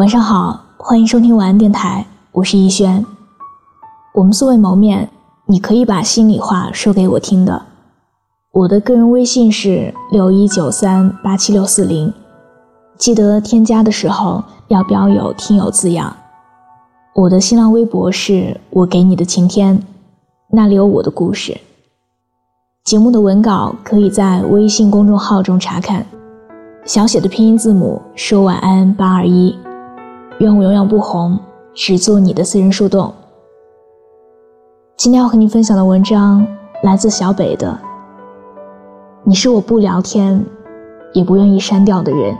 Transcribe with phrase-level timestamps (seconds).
[0.00, 3.04] 晚上好，欢迎收听晚安电台，我是逸轩。
[4.14, 5.10] 我们素未谋面，
[5.44, 7.60] 你可以把心里话说给我听的。
[8.52, 12.10] 我的个人微信是六一九三八七六四零，
[12.96, 16.16] 记得添加的时候要标有“听友”字样。
[17.14, 19.82] 我的新浪微博是我给你的晴天，
[20.48, 21.54] 那里有我的故事。
[22.84, 26.06] 节目的文稿可以在微信公众号中查看，
[26.86, 29.54] 小写的拼音字母说晚安八二一。
[30.40, 31.38] 愿我永远不红，
[31.74, 33.12] 只做你的私人树洞。
[34.96, 36.46] 今天要和你分享的文章
[36.82, 37.78] 来自小北的。
[39.22, 40.42] 你是我不聊天，
[41.12, 42.34] 也不愿意删掉的人。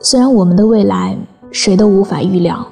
[0.00, 1.16] 虽然我们的未来
[1.50, 2.62] 谁都无法预料，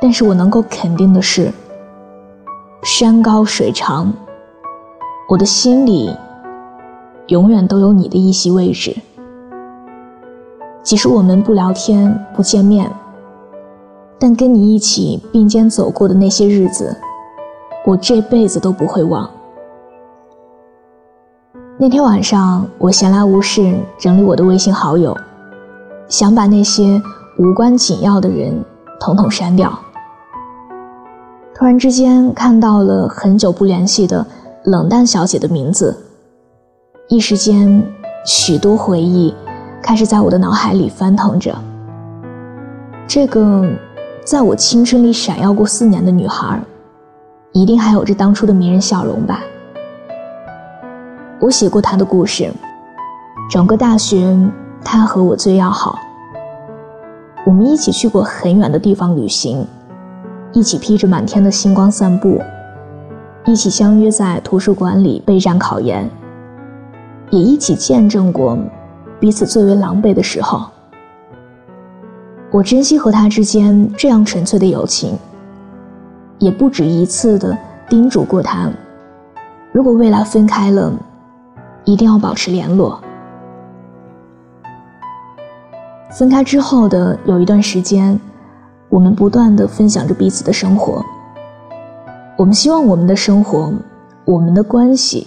[0.00, 1.52] 但是我能够肯定的是，
[2.82, 4.10] 山高水长，
[5.28, 6.16] 我的心里
[7.26, 8.96] 永远都有你的一席位置。
[10.86, 12.88] 即使我们不聊天、不见面，
[14.20, 16.96] 但跟你一起并肩走过的那些日子，
[17.84, 19.28] 我这辈子都不会忘。
[21.76, 25.12] 那天晚上，我闲来无事整理我的微信好友，
[26.06, 27.02] 想把那些
[27.40, 28.54] 无关紧要的人
[29.00, 29.76] 统统删掉。
[31.52, 34.24] 突然之间看到了很久不联系的
[34.62, 35.96] 冷淡小姐的名字，
[37.08, 37.82] 一时间
[38.24, 39.34] 许多回忆。
[39.82, 41.56] 开始在我的脑海里翻腾着。
[43.06, 43.64] 这个
[44.24, 46.60] 在我青春里闪耀过四年的女孩，
[47.52, 49.40] 一定还有着当初的迷人笑容吧？
[51.38, 52.52] 我写过她的故事，
[53.48, 54.36] 整个大学
[54.84, 55.98] 她和我最要好。
[57.44, 59.64] 我们一起去过很远的地方旅行，
[60.52, 62.40] 一起披着满天的星光散步，
[63.44, 66.10] 一起相约在图书馆里备战考研，
[67.30, 68.58] 也一起见证过。
[69.18, 70.66] 彼此最为狼狈的时候，
[72.50, 75.16] 我珍惜和他之间这样纯粹的友情，
[76.38, 77.56] 也不止一次的
[77.88, 78.70] 叮嘱过他，
[79.72, 80.92] 如果未来分开了，
[81.84, 83.00] 一定要保持联络。
[86.10, 88.18] 分开之后的有一段时间，
[88.88, 91.04] 我们不断的分享着彼此的生活。
[92.36, 93.72] 我们希望我们的生活，
[94.26, 95.26] 我们的关系，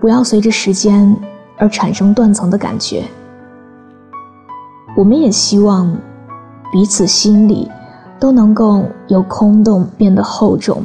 [0.00, 1.16] 不要随着时间。
[1.60, 3.04] 而产生断层的感觉。
[4.96, 5.96] 我们也希望
[6.72, 7.70] 彼此心里
[8.18, 10.82] 都能够由空洞变得厚重，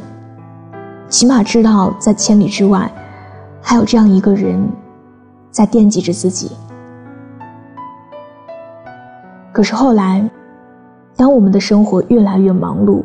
[1.08, 2.88] 起码知道在千里之外
[3.60, 4.64] 还有这样一个人
[5.50, 6.52] 在惦记着自己。
[9.52, 10.28] 可是后来，
[11.16, 13.02] 当我们的生活越来越忙碌，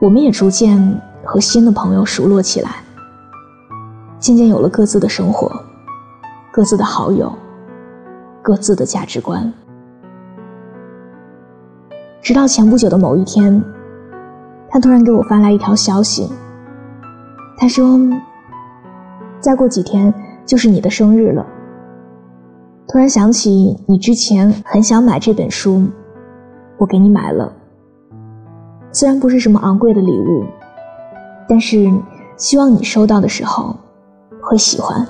[0.00, 2.76] 我们也逐渐和新的朋友熟络起来，
[4.20, 5.50] 渐渐有了各自的生活。
[6.58, 7.32] 各自的好友，
[8.42, 9.52] 各自的价值观。
[12.20, 13.62] 直到前不久的某一天，
[14.68, 16.28] 他突然给我发来一条消息。
[17.56, 17.96] 他说
[19.38, 20.12] ：“再过几天
[20.44, 21.46] 就是你的生日了。
[22.88, 25.84] 突然想起你之前很想买这本书，
[26.76, 27.52] 我给你买了。
[28.90, 30.44] 虽然不是什么昂贵的礼物，
[31.48, 31.88] 但是
[32.36, 33.76] 希望你收到的时候
[34.42, 35.06] 会喜欢。”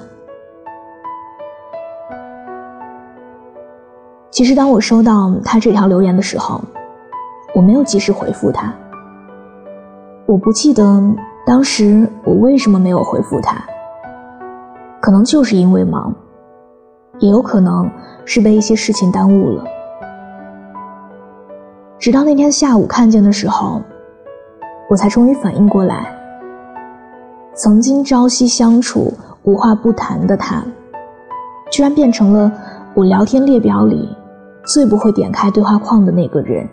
[4.38, 6.62] 其实，当我收到他这条留言的时候，
[7.56, 8.72] 我没有及时回复他。
[10.26, 11.02] 我不记得
[11.44, 13.60] 当时我为什么没有回复他，
[15.00, 16.14] 可能就是因为忙，
[17.18, 17.90] 也有可能
[18.24, 19.64] 是被一些事情耽误了。
[21.98, 23.82] 直到那天下午看见的时候，
[24.88, 26.16] 我才终于反应过来，
[27.54, 29.12] 曾经朝夕相处、
[29.42, 30.62] 无话不谈的他，
[31.72, 32.52] 居然变成了
[32.94, 34.08] 我聊天列表里。
[34.68, 36.68] 最不会点开对话框的那个人。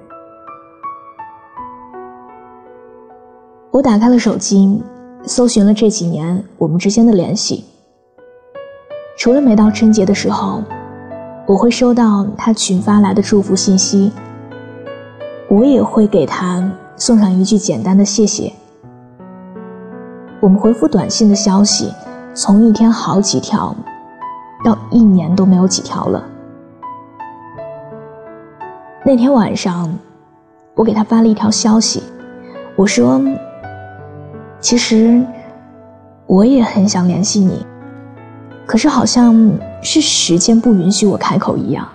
[3.71, 4.83] 我打开了手机，
[5.23, 7.63] 搜寻了这几年我们之间的联系。
[9.17, 10.61] 除了每到春节的时候，
[11.47, 14.11] 我会收到他群发来的祝福信息，
[15.49, 18.51] 我也会给他送上一句简单的谢谢。
[20.41, 21.93] 我们回复短信的消息，
[22.33, 23.73] 从一天好几条，
[24.65, 26.21] 到一年都没有几条了。
[29.07, 29.95] 那天晚上，
[30.73, 32.01] 我给他发了一条消息，
[32.75, 33.21] 我说
[34.59, 35.23] ：“其实
[36.25, 37.63] 我也很想联系你，
[38.65, 41.87] 可是好像是时间不允许我开口一样。”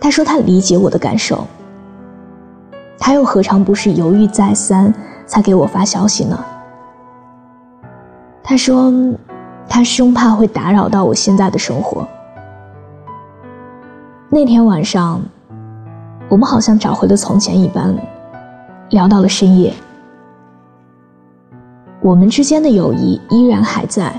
[0.00, 1.46] 他说他理解我的感受，
[2.98, 4.90] 他又何尝不是犹豫再三
[5.26, 6.42] 才给我发消息呢？
[8.42, 8.90] 他说
[9.68, 12.08] 他生怕会打扰到我现在的生活。
[14.30, 15.22] 那天晚上，
[16.28, 17.96] 我们好像找回了从前一般，
[18.90, 19.72] 聊到了深夜。
[22.02, 24.12] 我们之间的友谊依然还在，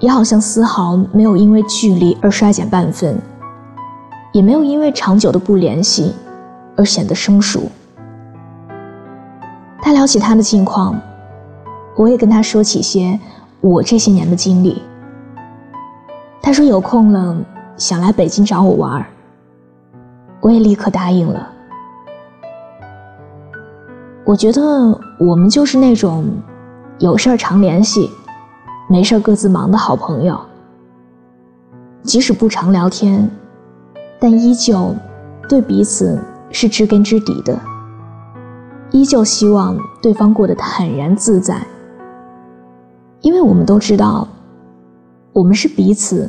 [0.00, 3.16] 也好像丝毫没有因为距离而衰减半分，
[4.32, 6.12] 也没有因为长久的不联系
[6.76, 7.70] 而显得生疏。
[9.80, 11.00] 他聊起他的近况，
[11.96, 13.16] 我也跟他说起些
[13.60, 14.82] 我这些年的经历。
[16.42, 17.36] 他说有空了
[17.78, 19.06] 想来北京找我玩
[20.40, 21.48] 我也立刻答应了。
[24.24, 24.60] 我觉得
[25.18, 26.26] 我们就是那种
[26.98, 28.10] 有事儿常联系，
[28.90, 30.38] 没事儿各自忙的好朋友。
[32.02, 33.30] 即使不常聊天，
[34.18, 34.94] 但依旧
[35.48, 36.20] 对彼此
[36.50, 37.58] 是知根知底的，
[38.90, 41.64] 依旧希望对方过得坦然自在，
[43.20, 44.26] 因为我们都知道。
[45.34, 46.28] 我们是彼此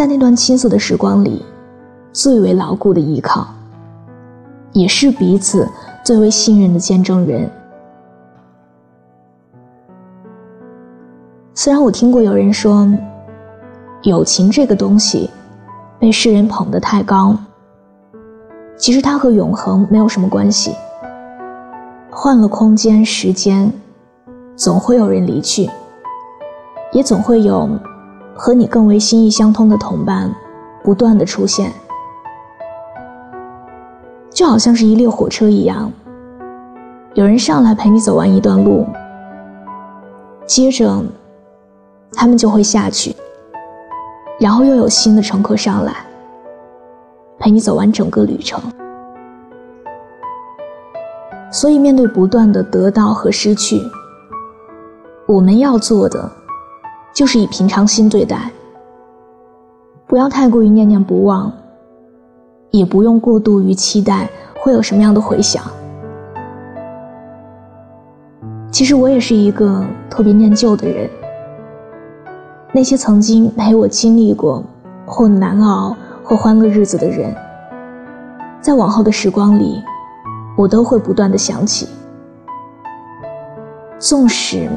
[0.00, 1.44] 在那段青涩的时光里
[2.10, 3.46] 最为牢固的依靠，
[4.72, 5.68] 也是彼此
[6.02, 7.46] 最为信任的见证人。
[11.52, 12.88] 虽然我听过有人说，
[14.00, 15.28] 友情这个东西
[15.98, 17.36] 被世人捧得太高，
[18.78, 20.74] 其实它和永恒没有什么关系。
[22.10, 23.70] 换了空间、时间，
[24.56, 25.68] 总会有人离去，
[26.90, 27.68] 也总会有。
[28.42, 30.34] 和你更为心意相通的同伴，
[30.82, 31.70] 不断的出现，
[34.30, 35.92] 就好像是一列火车一样，
[37.12, 38.86] 有人上来陪你走完一段路，
[40.46, 41.04] 接着
[42.14, 43.14] 他们就会下去，
[44.38, 45.94] 然后又有新的乘客上来，
[47.38, 48.58] 陪你走完整个旅程。
[51.52, 53.78] 所以，面对不断的得到和失去，
[55.26, 56.39] 我们要做的。
[57.12, 58.50] 就是以平常心对待，
[60.06, 61.52] 不要太过于念念不忘，
[62.70, 64.28] 也不用过度于期待
[64.60, 65.62] 会有什么样的回响。
[68.70, 71.10] 其实我也是一个特别念旧的人，
[72.72, 74.62] 那些曾经陪我经历过
[75.04, 77.34] 或难熬或欢乐日子的人，
[78.60, 79.82] 在往后的时光里，
[80.56, 81.88] 我都会不断的想起。
[83.98, 84.70] 纵使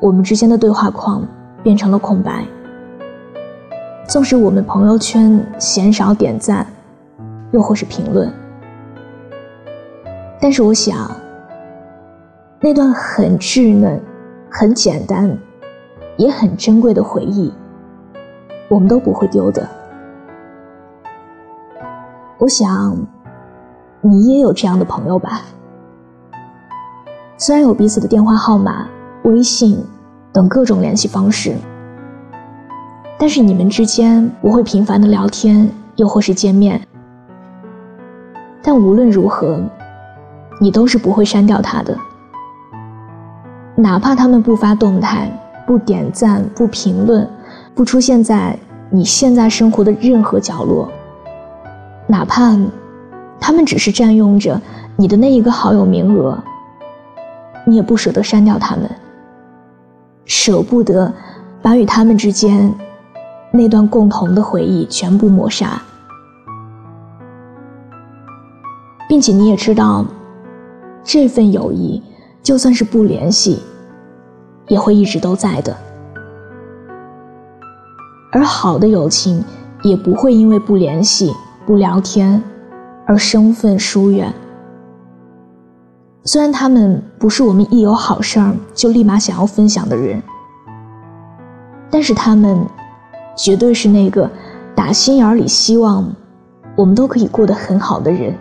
[0.00, 1.22] 我们之间的对话框。
[1.62, 2.44] 变成了空白。
[4.06, 6.66] 纵使我们朋友圈鲜少点赞，
[7.52, 8.32] 又或是评论，
[10.40, 11.10] 但是我想，
[12.60, 14.00] 那段很稚嫩、
[14.50, 15.38] 很简单、
[16.16, 17.52] 也很珍贵的回忆，
[18.68, 19.68] 我们都不会丢的。
[22.38, 22.96] 我想，
[24.00, 25.42] 你也有这样的朋友吧？
[27.36, 28.88] 虽然有彼此的电话号码、
[29.22, 29.84] 微信。
[30.32, 31.56] 等各种联系方式，
[33.18, 36.80] 但是你们之间不会频繁的聊天，又或是见面。
[38.62, 39.60] 但无论如何，
[40.60, 41.96] 你都是不会删掉他的，
[43.74, 45.30] 哪怕他们不发动态、
[45.66, 47.28] 不点赞、不评论、
[47.74, 48.56] 不出现在
[48.90, 50.88] 你现在生活的任何角落，
[52.06, 52.56] 哪怕
[53.40, 54.60] 他们只是占用着
[54.96, 56.38] 你的那一个好友名额，
[57.66, 58.88] 你也不舍得删掉他们。
[60.30, 61.12] 舍不得
[61.60, 62.72] 把与他们之间
[63.52, 65.82] 那段共同的回忆全部抹杀，
[69.08, 70.04] 并且你也知道，
[71.02, 72.00] 这份友谊
[72.44, 73.58] 就算是不联系，
[74.68, 75.76] 也会一直都在的。
[78.30, 79.44] 而好的友情
[79.82, 81.34] 也不会因为不联系、
[81.66, 82.40] 不聊天
[83.04, 84.32] 而生分疏远。
[86.24, 90.22] 虽然他们不是我们一有好事儿就立马想要分享的人，
[91.90, 92.66] 但是他们
[93.34, 94.30] 绝对是那个
[94.74, 96.14] 打心眼里希望
[96.76, 98.34] 我们都可以过得很好的人。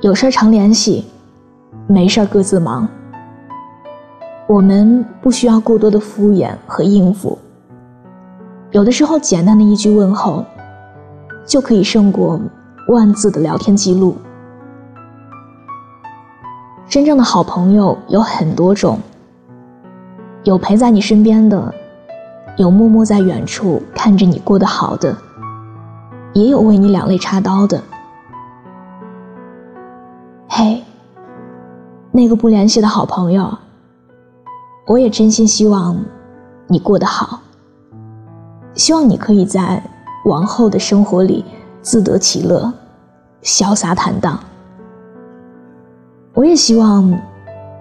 [0.00, 1.06] 有事儿常联系，
[1.86, 2.88] 没事儿各自忙。
[4.48, 7.38] 我们不需要过多的敷衍和应付，
[8.72, 10.44] 有的时候简单的一句问候，
[11.46, 12.40] 就可以胜过
[12.88, 14.16] 万字的聊天记录。
[16.90, 18.98] 真正的好朋友有很多种，
[20.42, 21.72] 有陪在你身边的，
[22.56, 25.16] 有默默在远处看着你过得好的，
[26.32, 27.80] 也有为你两肋插刀的。
[30.48, 30.82] 嘿，
[32.10, 33.56] 那个不联系的好朋友，
[34.88, 35.96] 我也真心希望
[36.66, 37.38] 你过得好，
[38.74, 39.80] 希望你可以在
[40.24, 41.44] 往后的生活里
[41.82, 42.72] 自得其乐，
[43.44, 44.40] 潇洒坦荡。
[46.32, 47.12] 我也希望，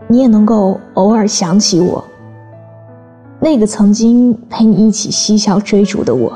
[0.07, 2.03] 你也能够偶尔想起我，
[3.39, 6.33] 那个曾经陪你一起嬉笑追逐的我。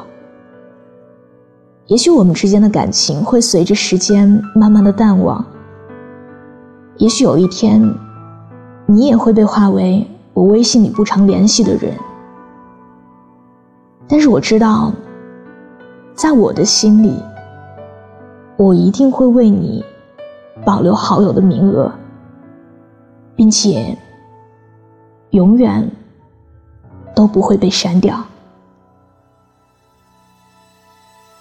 [1.88, 5.44] 也许我们之间的感情会随着时间慢慢的淡忘。
[6.98, 7.94] 也许有一天，
[8.86, 11.94] 你也会被划为我微信里不常联系的人。
[14.08, 14.94] 但是我知道，
[16.14, 17.18] 在我的心里，
[18.56, 19.84] 我一定会为你
[20.64, 21.92] 保留好友的名额，
[23.36, 23.98] 并且
[25.32, 25.90] 永远
[27.16, 28.24] 都不会被删掉。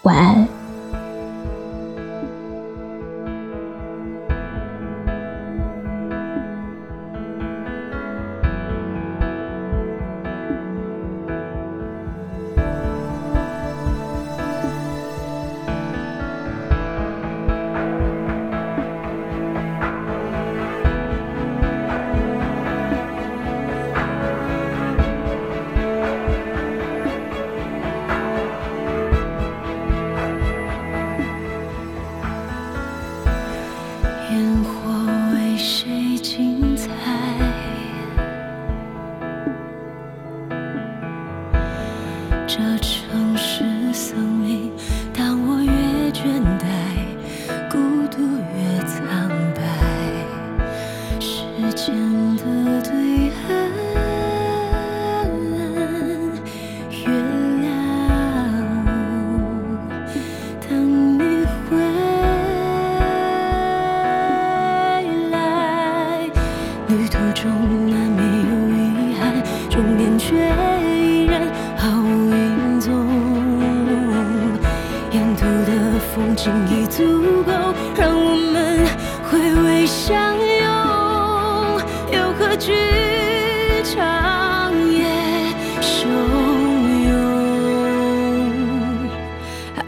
[0.03, 0.62] 晚安。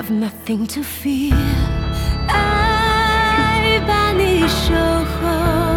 [0.03, 1.35] ？Have nothing to fear，
[2.27, 5.72] 爱把你守候。